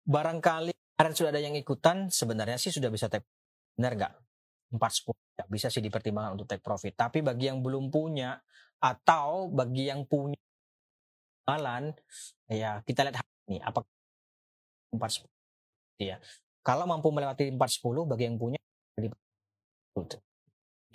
barangkali 0.05 0.69
kemarin 0.69 1.13
sudah 1.17 1.31
ada 1.33 1.41
yang 1.41 1.57
ikutan, 1.57 2.13
sebenarnya 2.13 2.61
sih 2.61 2.69
sudah 2.69 2.93
bisa 2.93 3.09
take. 3.09 3.25
Benar 3.73 3.97
nggak? 3.97 4.13
410 4.73 5.13
ya, 5.37 5.43
bisa 5.49 5.67
sih 5.69 5.83
dipertimbangkan 5.83 6.39
untuk 6.39 6.47
take 6.49 6.63
profit. 6.63 6.93
Tapi 6.95 7.21
bagi 7.21 7.51
yang 7.51 7.61
belum 7.61 7.93
punya 7.93 8.39
atau 8.81 9.49
bagi 9.49 9.89
yang 9.89 10.05
punya 10.05 10.37
malan, 11.45 11.93
ya 12.49 12.81
kita 12.81 13.05
lihat 13.05 13.21
ini 13.49 13.61
apa 13.61 13.85
410 14.93 15.29
ya. 16.01 16.17
Kalau 16.65 16.89
mampu 16.89 17.13
melewati 17.13 17.53
410 17.53 18.09
bagi 18.09 18.23
yang 18.25 18.37
punya 18.41 18.57
di 18.95 19.11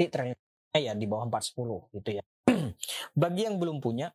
trennya 0.09 0.35
ya 0.75 0.97
di 0.97 1.07
bawah 1.07 1.29
410 1.31 1.95
gitu 2.01 2.11
ya. 2.19 2.23
bagi 3.23 3.47
yang 3.47 3.61
belum 3.61 3.79
punya 3.79 4.11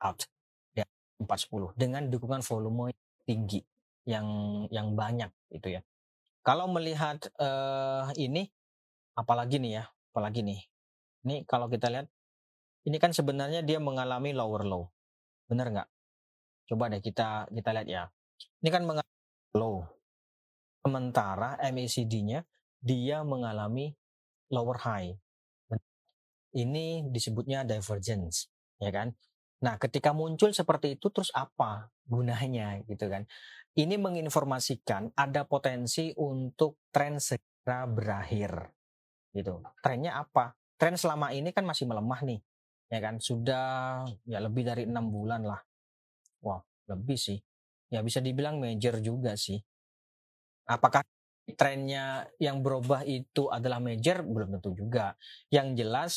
out 0.00 0.24
ya 0.72 0.88
410 1.20 1.76
dengan 1.76 2.08
dukungan 2.08 2.40
volume 2.40 2.96
tinggi 3.28 3.60
yang 4.08 4.24
yang 4.72 4.96
banyak 4.96 5.28
gitu 5.52 5.76
ya. 5.76 5.84
Kalau 6.40 6.66
melihat 6.72 7.20
uh, 7.36 8.08
ini 8.16 8.48
apalagi 9.12 9.60
nih 9.60 9.72
ya, 9.80 9.84
apalagi 10.12 10.40
nih. 10.40 10.60
Ini 11.28 11.44
kalau 11.44 11.68
kita 11.68 11.92
lihat 11.92 12.08
ini 12.88 12.96
kan 12.96 13.12
sebenarnya 13.12 13.60
dia 13.60 13.76
mengalami 13.76 14.32
lower 14.32 14.64
low. 14.64 14.88
Benar 15.52 15.68
nggak? 15.68 15.88
Coba 16.72 16.88
deh 16.88 17.04
kita 17.04 17.50
kita 17.52 17.70
lihat 17.76 17.88
ya. 17.88 18.02
Ini 18.64 18.68
kan 18.72 18.82
mengalami 18.88 19.20
low. 19.56 19.84
Sementara 20.80 21.60
MACD-nya 21.60 22.40
dia 22.80 23.20
mengalami 23.20 23.92
lower 24.48 24.80
high. 24.80 25.12
Ini 26.50 27.06
disebutnya 27.12 27.62
divergence, 27.62 28.50
ya 28.82 28.90
kan? 28.90 29.14
Nah, 29.60 29.76
ketika 29.76 30.10
muncul 30.10 30.50
seperti 30.50 30.96
itu 30.98 31.12
terus 31.12 31.30
apa 31.36 31.92
gunanya 32.10 32.80
gitu 32.90 33.06
kan? 33.06 33.28
Ini 33.78 33.96
menginformasikan 33.96 35.14
ada 35.14 35.46
potensi 35.46 36.10
untuk 36.18 36.90
tren 36.90 37.22
segera 37.22 37.86
berakhir. 37.86 38.52
Gitu. 39.30 39.62
Trennya 39.78 40.18
apa? 40.18 40.54
Tren 40.74 40.98
selama 40.98 41.30
ini 41.30 41.54
kan 41.54 41.62
masih 41.62 41.86
melemah 41.86 42.20
nih. 42.26 42.40
Ya 42.90 42.98
kan? 42.98 43.22
Sudah 43.22 44.02
ya 44.26 44.42
lebih 44.42 44.66
dari 44.66 44.90
enam 44.90 45.06
bulan 45.08 45.46
lah. 45.46 45.62
Wah, 46.42 46.58
lebih 46.90 47.14
sih 47.14 47.38
ya 47.90 48.00
bisa 48.00 48.22
dibilang 48.22 48.62
major 48.62 49.02
juga 49.02 49.34
sih. 49.34 49.58
Apakah 50.70 51.02
trennya 51.58 52.30
yang 52.38 52.62
berubah 52.62 53.02
itu 53.02 53.50
adalah 53.50 53.82
major? 53.82 54.22
Belum 54.22 54.54
tentu 54.56 54.70
juga. 54.78 55.18
Yang 55.50 55.68
jelas 55.82 56.12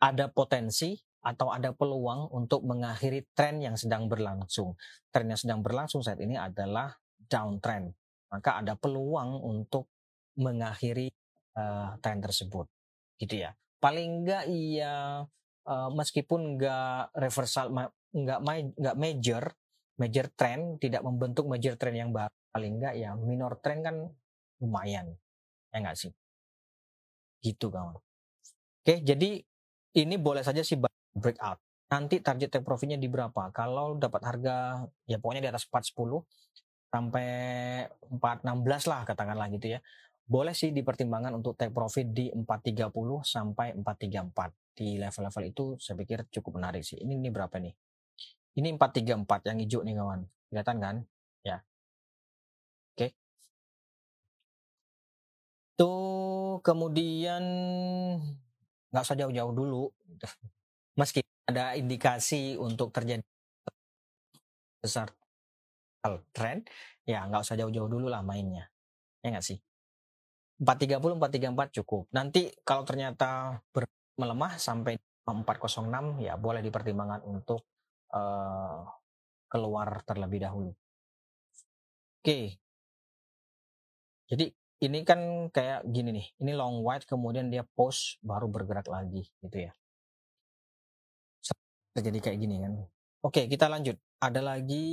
ada 0.00 0.32
potensi 0.32 0.96
atau 1.26 1.50
ada 1.50 1.74
peluang 1.74 2.30
untuk 2.30 2.62
mengakhiri 2.62 3.26
tren 3.34 3.58
yang 3.58 3.74
sedang 3.74 4.06
berlangsung. 4.06 4.78
Tren 5.10 5.26
yang 5.26 5.40
sedang 5.40 5.58
berlangsung 5.58 6.06
saat 6.06 6.22
ini 6.22 6.38
adalah 6.38 6.94
downtrend. 7.26 7.90
Maka 8.30 8.62
ada 8.62 8.78
peluang 8.78 9.42
untuk 9.42 9.90
mengakhiri 10.38 11.10
uh, 11.58 11.98
tren 11.98 12.22
tersebut. 12.22 12.70
Gitu 13.18 13.42
ya. 13.42 13.50
Paling 13.82 14.22
enggak 14.22 14.46
iya 14.46 15.26
uh, 15.66 15.90
meskipun 15.90 16.54
enggak 16.54 17.10
reversal 17.18 17.74
enggak 18.14 18.40
enggak 18.78 18.96
major 18.96 19.44
major 19.98 20.26
trend 20.38 20.78
tidak 20.78 21.02
membentuk 21.02 21.44
major 21.50 21.74
trend 21.74 21.98
yang 21.98 22.10
baru 22.14 22.32
paling 22.54 22.80
enggak 22.80 22.94
ya 22.96 23.12
minor 23.18 23.58
trend 23.60 23.80
kan 23.84 23.96
lumayan 24.62 25.12
ya 25.74 25.76
enggak 25.82 25.96
sih 25.98 26.12
gitu 27.44 27.68
kawan 27.68 28.00
oke 28.00 28.94
jadi 29.04 29.44
ini 29.96 30.14
boleh 30.16 30.44
saja 30.44 30.60
sih 30.64 30.76
breakout 31.16 31.58
nanti 31.86 32.18
target 32.20 32.50
take 32.50 32.66
profitnya 32.66 32.98
di 33.00 33.06
berapa 33.06 33.50
kalau 33.54 33.96
dapat 33.96 34.22
harga 34.26 34.84
ya 35.06 35.16
pokoknya 35.22 35.42
di 35.46 35.50
atas 35.50 35.64
410 35.70 36.22
sampai 36.90 37.28
416 38.10 38.90
lah 38.90 39.00
katakanlah 39.06 39.46
gitu 39.54 39.78
ya 39.78 39.80
boleh 40.26 40.54
sih 40.54 40.74
dipertimbangkan 40.74 41.38
untuk 41.38 41.54
take 41.54 41.70
profit 41.70 42.10
di 42.10 42.28
430 42.34 42.90
sampai 43.22 43.78
434 43.78 44.76
di 44.76 44.98
level-level 44.98 45.44
itu 45.46 45.64
saya 45.78 45.94
pikir 45.96 46.26
cukup 46.34 46.58
menarik 46.58 46.82
sih 46.82 46.98
ini 46.98 47.14
ini 47.16 47.30
berapa 47.30 47.54
nih 47.62 47.74
ini 48.56 48.72
434 48.80 49.52
yang 49.52 49.58
hijau 49.60 49.80
nih 49.84 49.94
kawan. 50.00 50.20
Kelihatan 50.48 50.76
kan? 50.80 50.96
Ya. 51.44 51.60
Oke. 52.96 53.12
Tuh 55.76 56.64
kemudian 56.64 57.44
nggak 58.88 59.04
usah 59.04 59.16
jauh-jauh 59.20 59.52
dulu. 59.52 59.92
Meski 60.96 61.20
ada 61.46 61.76
indikasi 61.76 62.56
untuk 62.56 62.90
terjadi 62.90 63.22
besar 64.80 65.12
tren, 66.30 66.62
ya 67.02 67.26
nggak 67.26 67.42
usah 67.42 67.58
jauh-jauh 67.58 67.90
dulu 67.90 68.06
lah 68.06 68.22
mainnya. 68.22 68.70
Ya 69.20 69.34
nggak 69.34 69.46
sih? 69.46 69.58
430 70.62 71.20
434 71.20 71.76
cukup. 71.82 72.08
Nanti 72.16 72.48
kalau 72.64 72.86
ternyata 72.86 73.60
melemah 74.16 74.56
sampai 74.56 74.96
406 75.26 76.22
ya 76.22 76.38
boleh 76.38 76.62
dipertimbangkan 76.62 77.26
untuk 77.26 77.66
uh, 78.14 78.86
keluar 79.50 80.00
terlebih 80.06 80.40
dahulu. 80.46 80.72
Oke. 82.22 82.56
Jadi 84.26 84.46
ini 84.86 84.98
kan 85.02 85.50
kayak 85.50 85.86
gini 85.90 86.10
nih. 86.14 86.26
Ini 86.40 86.52
long 86.56 86.80
white 86.80 87.04
kemudian 87.04 87.52
dia 87.52 87.66
post 87.66 88.22
baru 88.22 88.48
bergerak 88.48 88.88
lagi 88.88 89.28
gitu 89.42 89.68
ya. 89.68 89.72
Terjadi 91.96 92.18
kayak 92.20 92.38
gini 92.44 92.60
kan. 92.60 92.72
Oke, 93.24 93.48
kita 93.48 93.72
lanjut. 93.72 93.96
Ada 94.20 94.44
lagi 94.44 94.84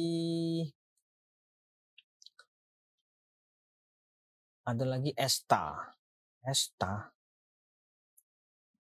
ada 4.63 4.85
lagi 4.87 5.11
Esta. 5.19 5.91
Esta. 6.39 7.11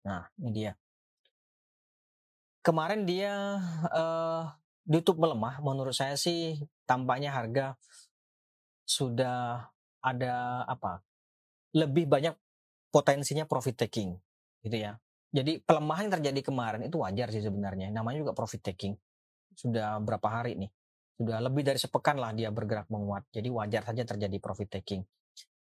Nah, 0.08 0.24
ini 0.40 0.52
dia 0.56 0.72
kemarin 2.68 3.08
dia 3.08 3.64
uh, 3.96 4.52
YouTube 4.84 5.24
melemah, 5.24 5.64
menurut 5.64 5.96
saya 5.96 6.20
sih 6.20 6.60
tampaknya 6.84 7.32
harga 7.32 7.80
sudah 8.84 9.72
ada 10.04 10.68
apa? 10.68 11.00
Lebih 11.72 12.12
banyak 12.12 12.36
potensinya 12.92 13.48
profit 13.48 13.88
taking, 13.88 14.20
gitu 14.68 14.76
ya. 14.84 15.00
Jadi 15.28 15.60
pelemahan 15.60 16.08
yang 16.08 16.14
terjadi 16.20 16.42
kemarin 16.52 16.82
itu 16.88 16.98
wajar 17.04 17.28
sih 17.32 17.44
sebenarnya. 17.44 17.92
Namanya 17.92 18.24
juga 18.24 18.34
profit 18.34 18.64
taking. 18.64 18.96
Sudah 19.54 20.00
berapa 20.00 20.28
hari 20.28 20.56
nih? 20.56 20.72
Sudah 21.18 21.38
lebih 21.42 21.66
dari 21.66 21.80
sepekan 21.82 22.16
lah 22.16 22.32
dia 22.32 22.54
bergerak 22.54 22.88
menguat. 22.88 23.28
Jadi 23.34 23.50
wajar 23.52 23.84
saja 23.84 24.04
terjadi 24.08 24.38
profit 24.40 24.80
taking. 24.80 25.04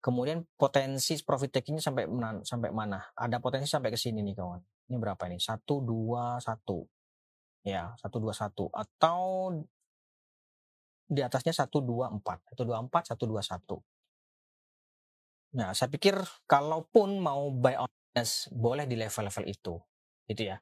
Kemudian 0.01 0.47
potensi 0.55 1.19
profit 1.27 1.59
takingnya 1.59 1.83
sampai 1.83 2.07
sampai 2.47 2.71
mana? 2.71 3.03
Ada 3.19 3.43
potensi 3.43 3.67
sampai 3.67 3.91
ke 3.91 3.99
sini 3.99 4.23
nih 4.23 4.39
kawan. 4.39 4.61
Ini 4.87 4.97
berapa 5.03 5.19
ini? 5.27 5.43
Satu 5.43 5.83
dua 5.83 6.39
satu 6.39 6.87
ya 7.67 7.91
121 7.99 8.71
atau 8.71 9.51
di 11.11 11.21
atasnya 11.23 11.67
124, 11.67 12.23
124, 12.55 13.19
121. 13.19 13.83
Nah, 15.59 15.75
saya 15.75 15.91
pikir 15.91 16.15
kalaupun 16.47 17.19
mau 17.19 17.51
buy 17.51 17.75
on 17.79 17.91
boleh 18.53 18.89
di 18.89 18.97
level-level 18.97 19.45
itu, 19.45 19.75
gitu 20.25 20.43
ya. 20.49 20.57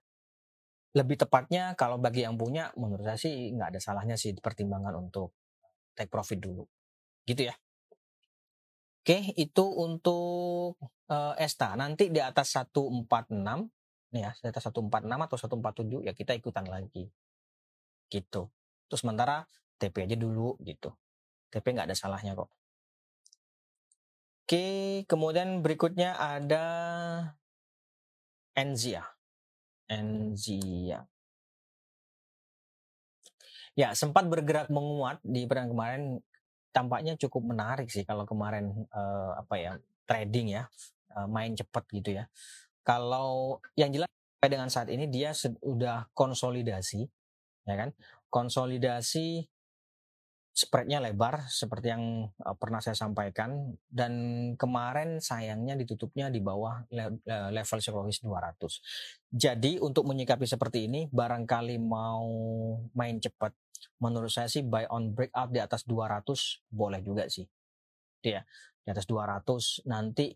Lebih 0.95 1.27
tepatnya 1.27 1.75
kalau 1.79 1.99
bagi 1.99 2.27
yang 2.27 2.35
punya, 2.39 2.71
menurut 2.79 3.07
saya 3.07 3.19
sih 3.19 3.51
nggak 3.55 3.75
ada 3.75 3.81
salahnya 3.83 4.17
sih 4.19 4.35
pertimbangan 4.35 4.95
untuk 4.99 5.35
take 5.95 6.11
profit 6.11 6.39
dulu, 6.43 6.67
gitu 7.27 7.47
ya. 7.51 7.55
Oke, 9.05 9.37
itu 9.37 9.65
untuk 9.69 10.81
uh, 11.13 11.35
ESTA. 11.37 11.77
Nanti 11.77 12.09
di 12.09 12.25
atas 12.25 12.57
146, 12.57 13.37
nih 14.17 14.23
ya, 14.25 14.33
di 14.33 14.47
atas 14.49 14.65
146 14.73 14.91
atau 15.05 15.37
147 15.37 16.09
ya 16.09 16.13
kita 16.17 16.33
ikutan 16.33 16.65
lagi, 16.65 17.07
gitu. 18.09 18.49
Terus 18.89 19.01
sementara 19.03 19.45
TP 19.77 20.09
aja 20.09 20.17
dulu, 20.17 20.57
gitu. 20.65 20.95
TP 21.53 21.75
nggak 21.75 21.93
ada 21.93 21.97
salahnya 21.99 22.33
kok. 22.33 22.49
Oke, 24.45 25.05
kemudian 25.09 25.65
berikutnya 25.65 26.21
ada 26.21 26.65
Enzia. 28.55 29.03
Enzia. 29.91 31.03
Ya, 33.75 33.91
sempat 33.99 34.31
bergerak 34.31 34.71
menguat 34.71 35.19
di 35.27 35.51
perang 35.51 35.75
kemarin 35.75 36.23
tampaknya 36.71 37.19
cukup 37.19 37.55
menarik 37.55 37.91
sih 37.91 38.07
kalau 38.07 38.27
kemarin 38.27 38.71
uh, 38.91 39.39
apa 39.39 39.55
ya 39.59 39.73
trading 40.07 40.59
ya 40.59 40.63
uh, 41.19 41.27
main 41.27 41.55
cepat 41.55 41.87
gitu 41.91 42.15
ya. 42.15 42.31
Kalau 42.87 43.59
yang 43.75 43.91
jelas 43.91 44.11
dengan 44.43 44.71
saat 44.71 44.93
ini 44.93 45.11
dia 45.11 45.33
sudah 45.35 46.07
konsolidasi 46.13 47.09
ya 47.65 47.75
kan 47.81 47.91
konsolidasi 48.29 49.49
spreadnya 50.55 51.03
lebar 51.03 51.51
seperti 51.51 51.91
yang 51.91 52.31
uh, 52.31 52.55
pernah 52.55 52.79
saya 52.79 52.95
sampaikan 52.95 53.75
dan 53.91 54.13
kemarin 54.55 55.19
sayangnya 55.19 55.75
ditutupnya 55.75 56.31
di 56.31 56.39
bawah 56.39 56.87
le 56.95 57.19
level 57.27 57.79
psikologis 57.83 58.23
200. 58.23 59.35
Jadi 59.35 59.83
untuk 59.83 60.07
menyikapi 60.07 60.47
seperti 60.47 60.87
ini 60.87 61.11
barangkali 61.11 61.75
mau 61.83 62.31
main 62.95 63.19
cepat 63.19 63.51
menurut 63.99 64.31
saya 64.31 64.47
sih 64.47 64.63
buy 64.63 64.87
on 64.95 65.11
breakout 65.11 65.51
di 65.51 65.59
atas 65.59 65.83
200 65.91 66.23
boleh 66.71 67.03
juga 67.03 67.27
sih. 67.27 67.45
Ya, 68.23 68.47
di 68.87 68.89
atas 68.95 69.11
200 69.11 69.91
nanti 69.91 70.33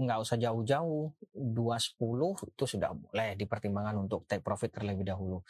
nggak 0.00 0.18
usah 0.18 0.34
jauh-jauh 0.34 1.14
210 1.30 2.50
itu 2.50 2.64
sudah 2.66 2.90
boleh 2.90 3.38
dipertimbangkan 3.38 3.96
untuk 4.02 4.26
take 4.26 4.42
profit 4.42 4.74
terlebih 4.74 5.06
dahulu. 5.06 5.46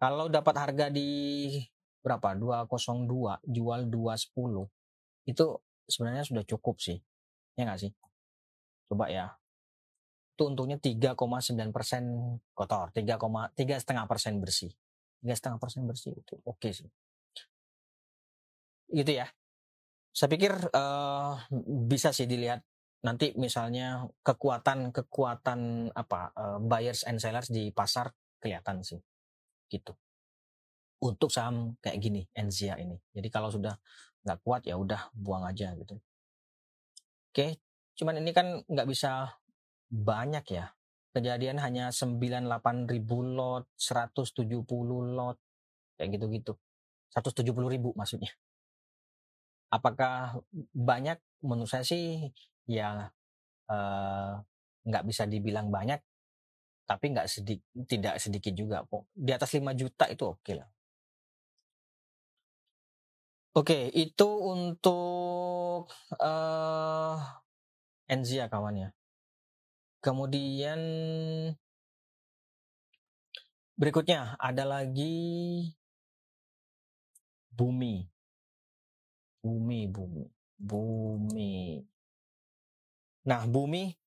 Kalau 0.00 0.26
dapat 0.26 0.56
harga 0.56 0.86
di 0.90 1.60
berapa? 2.00 2.36
202 2.36 3.44
jual 3.44 3.80
210 3.88 5.28
itu 5.28 5.46
sebenarnya 5.86 6.24
sudah 6.24 6.44
cukup 6.48 6.80
sih 6.80 6.98
ya 7.60 7.68
nggak 7.68 7.80
sih? 7.80 7.92
Coba 8.88 9.12
ya. 9.12 9.36
Itu 10.34 10.48
untungnya 10.48 10.80
3,9 10.80 11.16
persen 11.76 12.02
kotor 12.56 12.88
3,3 12.96 13.52
setengah 13.76 14.04
persen 14.08 14.40
bersih. 14.40 14.72
tiga 15.20 15.36
setengah 15.36 15.60
persen 15.60 15.84
bersih 15.84 16.16
itu 16.16 16.40
oke 16.48 16.56
okay 16.56 16.72
sih. 16.72 16.88
Gitu 18.88 19.12
ya. 19.12 19.28
Saya 20.16 20.28
pikir 20.32 20.56
uh, 20.72 21.36
bisa 21.84 22.10
sih 22.16 22.24
dilihat 22.24 22.64
nanti 23.04 23.36
misalnya 23.36 24.08
kekuatan 24.24 24.92
kekuatan 24.96 25.92
apa 25.92 26.32
uh, 26.32 26.58
buyers 26.60 27.04
and 27.04 27.20
sellers 27.20 27.52
di 27.52 27.68
pasar 27.68 28.08
kelihatan 28.40 28.80
sih. 28.80 28.98
Gitu 29.68 29.92
untuk 31.00 31.32
saham 31.32 31.74
kayak 31.80 31.98
gini 31.98 32.22
Enzia 32.36 32.76
ini. 32.76 33.00
Jadi 33.16 33.28
kalau 33.32 33.48
sudah 33.48 33.72
nggak 34.20 34.38
kuat 34.44 34.62
ya 34.68 34.76
udah 34.76 35.08
buang 35.16 35.48
aja 35.48 35.72
gitu. 35.72 35.96
Oke, 37.32 37.56
cuman 37.96 38.20
ini 38.20 38.30
kan 38.36 38.60
nggak 38.68 38.88
bisa 38.88 39.32
banyak 39.88 40.44
ya. 40.52 40.76
Kejadian 41.10 41.58
hanya 41.58 41.90
98 41.90 42.86
ribu 42.86 43.24
lot, 43.26 43.66
170 43.74 44.62
lot, 45.16 45.36
kayak 45.98 46.08
gitu-gitu. 46.14 46.54
170 47.10 47.66
ribu 47.66 47.90
maksudnya. 47.98 48.30
Apakah 49.72 50.38
banyak? 50.76 51.18
Menurut 51.42 51.70
saya 51.70 51.82
sih 51.82 52.30
ya 52.68 53.10
eh, 53.70 54.32
nggak 54.86 55.04
bisa 55.08 55.24
dibilang 55.26 55.72
banyak, 55.72 55.98
tapi 56.86 57.04
nggak 57.14 57.26
sedikit, 57.26 57.66
tidak 57.88 58.14
sedikit 58.22 58.54
juga. 58.54 58.82
Di 59.14 59.32
atas 59.34 59.50
5 59.54 59.70
juta 59.74 60.06
itu 60.06 60.26
oke 60.26 60.42
okay 60.42 60.54
lah. 60.60 60.68
Oke, 63.50 63.90
itu 63.90 64.28
untuk 64.30 65.90
uh, 66.22 67.18
Enzia 68.06 68.46
kawannya. 68.46 68.94
Kemudian 69.98 70.78
berikutnya 73.74 74.38
ada 74.38 74.62
lagi 74.62 75.66
bumi. 77.50 78.06
Bumi, 79.42 79.90
bumi, 79.90 80.24
bumi. 80.54 81.82
Nah, 83.26 83.50
bumi 83.50 83.98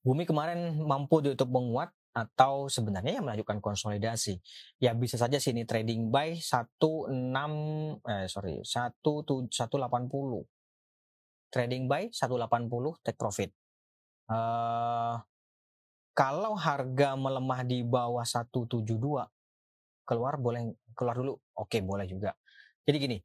bumi 0.00 0.24
kemarin 0.24 0.80
mampu 0.80 1.20
untuk 1.20 1.48
menguat 1.52 1.92
atau 2.10 2.66
sebenarnya 2.66 3.18
yang 3.20 3.24
melanjutkan 3.26 3.62
konsolidasi. 3.62 4.42
Ya 4.82 4.94
bisa 4.94 5.14
saja 5.14 5.38
sini 5.38 5.62
trading 5.62 6.10
buy 6.10 6.38
16 6.38 8.02
eh 8.06 8.26
sorry 8.26 8.62
18180. 8.66 9.50
Trading 11.50 11.82
buy 11.90 12.10
180 12.10 13.02
take 13.02 13.18
profit. 13.18 13.50
Uh, 14.30 15.18
kalau 16.14 16.54
harga 16.54 17.18
melemah 17.18 17.66
di 17.66 17.82
bawah 17.82 18.22
172 18.22 18.86
keluar 20.06 20.34
boleh 20.38 20.74
keluar 20.94 21.16
dulu. 21.16 21.34
Oke, 21.58 21.82
boleh 21.82 22.06
juga. 22.06 22.34
Jadi 22.82 22.96
gini, 22.98 23.18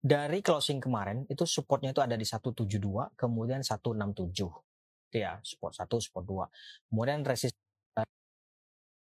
dari 0.00 0.40
closing 0.40 0.80
kemarin 0.80 1.24
itu 1.28 1.44
supportnya 1.44 1.92
itu 1.92 2.00
ada 2.00 2.16
di 2.16 2.24
172 2.24 3.16
kemudian 3.16 3.60
167. 3.60 4.12
tujuh 4.12 4.52
ya, 5.14 5.38
support 5.46 5.72
1, 5.78 5.86
support 6.02 6.24
2. 6.26 6.90
Kemudian 6.90 7.22
resist 7.22 7.56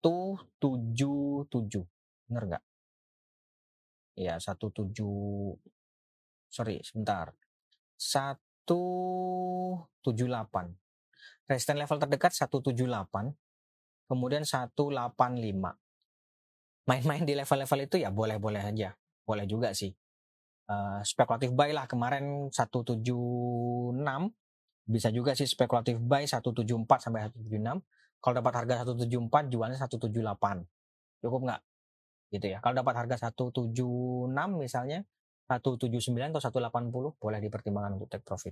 177. 0.01 1.85
Bener 2.27 2.43
nggak? 2.47 2.63
Ya, 4.17 4.41
17 4.41 4.97
sorry, 6.49 6.81
sebentar. 6.81 7.29
178. 7.97 10.75
Resisten 11.47 11.79
level 11.79 11.99
terdekat 12.01 12.33
178, 12.35 13.35
kemudian 14.09 14.43
185. 14.43 15.77
Main-main 16.87 17.27
di 17.27 17.35
level-level 17.35 17.81
itu 17.83 17.97
ya 17.99 18.09
boleh-boleh 18.11 18.63
aja. 18.63 18.95
Boleh 19.27 19.45
juga 19.47 19.73
sih. 19.75 19.95
Uh, 20.67 20.99
spekulatif 21.03 21.51
buy 21.55 21.71
lah 21.71 21.87
kemarin 21.87 22.51
176 22.51 23.05
bisa 24.87 25.11
juga 25.11 25.35
sih 25.35 25.47
spekulatif 25.47 25.99
buy 25.99 26.27
174 26.27 26.99
sampai 26.99 27.21
176 27.31 27.83
kalau 28.21 28.33
dapat 28.41 28.53
harga 28.63 28.83
174 28.83 29.53
jualnya 29.53 29.77
178. 29.77 30.65
Cukup 31.23 31.41
nggak? 31.47 31.61
Gitu 32.33 32.45
ya. 32.51 32.57
Kalau 32.59 32.75
dapat 32.75 32.93
harga 33.05 33.29
176 33.31 33.73
misalnya 34.57 35.05
179 35.47 36.35
atau 36.35 36.41
180 36.43 36.91
boleh 37.15 37.39
dipertimbangkan 37.39 37.95
untuk 37.95 38.11
take 38.11 38.25
profit. 38.27 38.51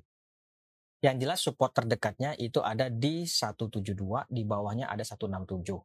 Yang 1.03 1.15
jelas 1.21 1.39
support 1.43 1.75
terdekatnya 1.75 2.33
itu 2.39 2.63
ada 2.63 2.87
di 2.87 3.27
172, 3.27 4.31
di 4.31 4.41
bawahnya 4.47 4.87
ada 4.87 5.03
167. 5.03 5.75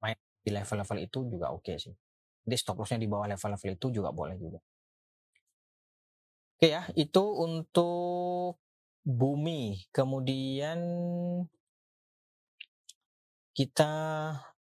Main 0.00 0.16
di 0.40 0.50
level-level 0.50 0.98
itu 1.04 1.18
juga 1.28 1.52
oke 1.52 1.62
okay 1.62 1.76
sih. 1.76 1.94
Jadi 2.46 2.56
stop 2.56 2.80
lossnya 2.80 3.02
di 3.02 3.10
bawah 3.10 3.28
level-level 3.28 3.70
itu 3.76 3.86
juga 3.92 4.10
boleh 4.10 4.34
juga. 4.40 4.58
Oke 6.56 6.72
ya, 6.72 6.88
itu 6.96 7.20
untuk 7.20 8.56
bumi. 9.04 9.84
Kemudian 9.92 10.78
kita 13.56 13.90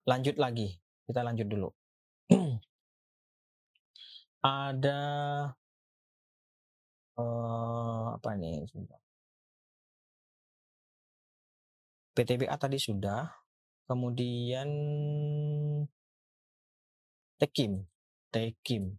lanjut 0.05 0.37
lagi. 0.37 0.69
Kita 1.09 1.25
lanjut 1.25 1.47
dulu. 1.49 1.69
Ada 4.45 5.01
uh, 7.17 8.05
apa 8.21 8.29
nih? 8.37 8.69
PTBA 12.13 12.53
tadi 12.61 12.77
sudah. 12.77 13.25
Kemudian 13.89 14.69
Tekim. 17.41 17.81
Tekim. 18.29 18.93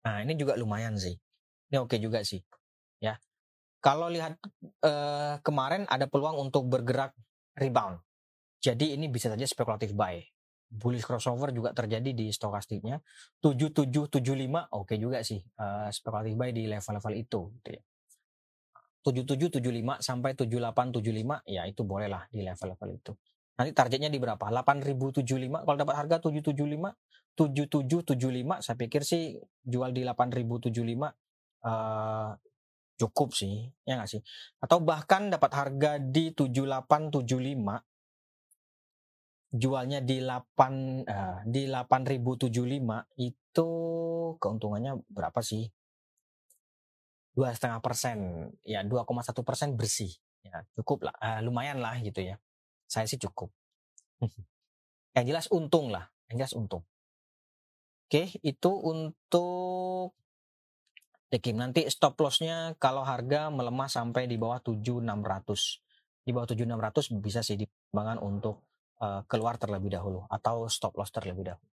Nah, 0.00 0.24
ini 0.24 0.32
juga 0.40 0.56
lumayan 0.56 0.96
sih. 0.96 1.20
Ini 1.68 1.76
oke 1.76 2.00
juga 2.00 2.24
sih. 2.24 2.40
Ya. 3.04 3.20
Kalau 3.84 4.08
lihat 4.08 4.40
uh, 4.84 5.36
kemarin 5.44 5.84
ada 5.88 6.08
peluang 6.08 6.36
untuk 6.40 6.68
bergerak 6.68 7.12
rebound. 7.60 8.00
Jadi 8.60 8.96
ini 8.96 9.12
bisa 9.12 9.28
saja 9.28 9.44
spekulatif 9.44 9.92
buy. 9.92 10.20
bullish 10.70 11.02
crossover 11.02 11.50
juga 11.50 11.74
terjadi 11.74 12.14
di 12.14 12.30
stokastiknya 12.30 13.02
7775 13.42 14.22
oke 14.70 14.94
juga 14.94 15.18
sih 15.26 15.42
uh, 15.58 15.90
speculative 15.90 16.38
buy 16.38 16.54
di 16.54 16.70
level-level 16.70 17.14
itu 17.18 17.40
gitu 17.58 17.68
ya 17.74 17.82
7775 19.02 19.98
sampai 19.98 20.30
7875 20.38 21.50
ya 21.50 21.66
itu 21.66 21.82
boleh 21.82 22.06
lah 22.06 22.22
di 22.30 22.46
level-level 22.46 22.90
itu 23.02 23.12
nanti 23.58 23.74
targetnya 23.74 24.14
di 24.14 24.22
berapa 24.22 24.38
8075 24.38 25.66
kalau 25.66 25.76
dapat 25.76 25.94
harga 26.06 26.16
775 26.30 26.54
7775 27.34 28.62
saya 28.62 28.76
pikir 28.78 29.02
sih 29.02 29.42
jual 29.66 29.90
di 29.90 30.06
8075 30.06 30.70
uh, 31.66 32.30
cukup 33.00 33.32
sih 33.32 33.72
ya 33.88 33.96
nggak 33.96 34.10
sih? 34.12 34.20
Atau 34.60 34.84
bahkan 34.84 35.32
dapat 35.32 35.56
harga 35.56 35.96
di 35.96 36.36
7875 36.36 37.80
jualnya 39.50 39.98
di 40.04 40.22
8 40.22 40.28
uh, 40.28 40.38
eh, 41.08 41.40
di 41.48 41.64
8075 41.66 42.54
itu 43.18 43.68
keuntungannya 44.36 45.00
berapa 45.08 45.40
sih? 45.40 45.64
dua 47.30 47.54
setengah 47.54 47.78
persen. 47.80 48.50
Ya 48.66 48.82
2,1 48.84 49.06
persen 49.46 49.78
bersih. 49.78 50.10
Ya 50.44 50.66
cukup 50.76 51.08
lah 51.08 51.14
uh, 51.22 51.40
lumayan 51.40 51.80
lah 51.80 51.96
gitu 52.04 52.20
ya. 52.20 52.36
Saya 52.84 53.06
sih 53.06 53.16
cukup. 53.16 53.48
Yang 55.16 55.24
jelas 55.26 55.46
untung 55.50 55.90
lah 55.90 56.06
yang 56.30 56.46
jelas 56.46 56.54
untung. 56.54 56.86
Oke 58.06 58.30
itu 58.46 58.70
untuk 58.70 60.14
Dekim. 61.30 61.54
Nanti 61.54 61.86
stop 61.86 62.18
lossnya 62.18 62.74
kalau 62.82 63.06
harga 63.06 63.54
melemah 63.54 63.86
sampai 63.86 64.26
di 64.26 64.34
bawah 64.34 64.58
7600. 64.58 66.26
Di 66.26 66.30
bawah 66.34 66.46
7600 66.50 67.22
bisa 67.22 67.40
sih 67.40 67.54
dipertimbangkan 67.54 68.18
untuk 68.18 68.66
uh, 68.98 69.22
keluar 69.30 69.54
terlebih 69.56 69.94
dahulu 69.94 70.26
atau 70.26 70.66
stop 70.66 70.98
loss 70.98 71.14
terlebih 71.14 71.54
dahulu. 71.54 71.66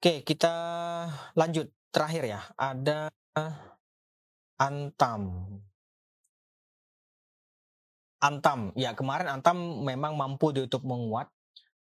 Oke, 0.00 0.26
kita 0.26 0.54
lanjut. 1.38 1.70
Terakhir 1.90 2.22
ya, 2.22 2.40
ada 2.54 3.10
Antam. 4.60 5.22
Antam, 8.22 8.70
ya 8.78 8.94
kemarin 8.94 9.26
Antam 9.26 9.82
memang 9.82 10.14
mampu 10.14 10.54
ditutup 10.54 10.86
menguat 10.86 11.26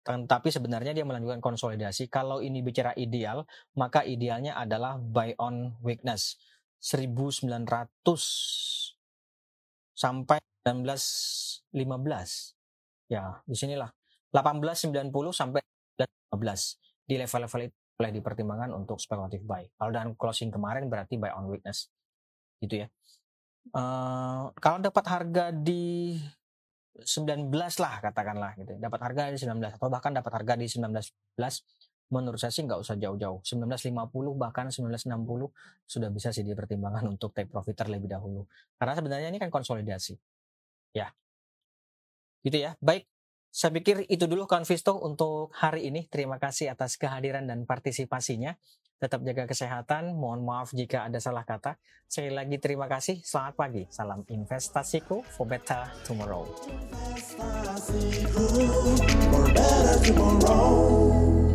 tapi 0.04 0.50
sebenarnya 0.50 0.96
dia 0.96 1.06
melanjutkan 1.06 1.44
konsolidasi. 1.44 2.10
Kalau 2.10 2.42
ini 2.42 2.64
bicara 2.66 2.96
ideal, 2.98 3.46
maka 3.78 4.02
idealnya 4.02 4.58
adalah 4.58 4.98
buy 4.98 5.36
on 5.38 5.78
weakness 5.86 6.40
1900 6.82 7.46
sampai 9.94 10.40
1915. 10.66 12.56
Ya, 13.10 13.42
di 13.46 13.56
sinilah 13.58 13.90
1890 14.32 15.34
sampai 15.34 15.62
15 16.00 16.78
di 17.10 17.16
level-level 17.18 17.62
itu 17.66 17.78
boleh 18.00 18.12
dipertimbangkan 18.16 18.72
untuk 18.72 19.02
speculative 19.02 19.44
buy. 19.44 19.66
Kalau 19.76 19.92
dengan 19.92 20.16
closing 20.16 20.54
kemarin 20.54 20.88
berarti 20.88 21.20
buy 21.20 21.36
on 21.36 21.52
weakness. 21.52 21.92
Gitu 22.62 22.86
ya. 22.86 22.88
Uh, 23.76 24.50
kalau 24.64 24.80
dapat 24.80 25.04
harga 25.10 25.52
di 25.52 26.16
19 27.04 27.52
lah 27.54 27.94
katakanlah 28.04 28.52
gitu. 28.60 28.76
Dapat 28.80 29.00
harga 29.00 29.22
di 29.32 29.38
19 29.40 29.78
atau 29.80 29.88
bahkan 29.88 30.12
dapat 30.16 30.32
harga 30.42 30.54
di 30.60 30.68
19 30.68 30.90
menurut 32.10 32.42
saya 32.42 32.50
sih 32.50 32.66
nggak 32.66 32.82
usah 32.82 32.98
jauh-jauh. 32.98 33.40
1950 33.46 33.94
bahkan 34.34 34.66
1960 34.74 35.54
sudah 35.86 36.10
bisa 36.10 36.34
sih 36.34 36.42
dipertimbangkan 36.42 37.06
untuk 37.14 37.34
take 37.34 37.50
profit 37.50 37.78
terlebih 37.78 38.10
dahulu. 38.10 38.50
Karena 38.82 38.94
sebenarnya 38.98 39.28
ini 39.30 39.38
kan 39.38 39.54
konsolidasi. 39.54 40.18
Ya. 40.98 41.14
Gitu 42.42 42.58
ya. 42.58 42.74
Baik. 42.82 43.06
Saya 43.50 43.74
pikir 43.74 44.06
itu 44.06 44.30
dulu 44.30 44.46
Konvisto 44.46 45.02
untuk 45.02 45.50
hari 45.58 45.90
ini. 45.90 46.06
Terima 46.06 46.38
kasih 46.38 46.70
atas 46.70 47.02
kehadiran 47.02 47.50
dan 47.50 47.66
partisipasinya. 47.66 48.54
Tetap 49.02 49.26
jaga 49.26 49.50
kesehatan. 49.50 50.14
Mohon 50.14 50.42
maaf 50.46 50.70
jika 50.70 51.10
ada 51.10 51.18
salah 51.18 51.42
kata. 51.48 51.82
Sekali 52.06 52.30
lagi 52.30 52.62
terima 52.62 52.86
kasih. 52.86 53.26
Selamat 53.26 53.54
pagi. 53.58 53.84
Salam 53.90 54.22
investasiku 54.30 55.26
for 55.26 55.50
better 55.50 55.90
tomorrow. 56.06 56.46
Investasiku 56.70 58.46
for 59.34 59.46
better 59.50 59.98
tomorrow. 60.06 61.49